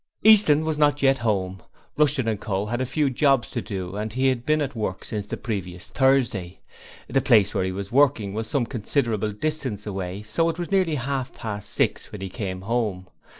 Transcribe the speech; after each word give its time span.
Easton 0.23 0.65
was 0.65 0.79
not 0.79 1.03
yet 1.03 1.19
home; 1.19 1.61
Rushton 1.95 2.35
& 2.37 2.37
Co. 2.39 2.65
had 2.65 2.81
a 2.81 2.87
few 2.87 3.11
jobs 3.11 3.51
to 3.51 3.61
do 3.61 3.95
and 3.95 4.11
he 4.11 4.29
had 4.29 4.47
been 4.47 4.59
at 4.59 4.75
work 4.75 5.03
since 5.03 5.27
the 5.27 5.37
previous 5.37 5.89
Thursday. 5.89 6.59
The 7.07 7.21
place 7.21 7.53
where 7.53 7.65
he 7.65 7.71
was 7.71 7.91
working 7.91 8.33
was 8.33 8.47
some 8.47 8.65
considerable 8.65 9.31
distance 9.31 9.85
away, 9.85 10.23
so 10.23 10.49
it 10.49 10.57
was 10.57 10.71
nearly 10.71 10.95
half 10.95 11.35
past 11.35 11.69
six 11.69 12.11
when 12.11 12.21
he 12.21 12.29
came 12.29 12.61
home. 12.61 13.09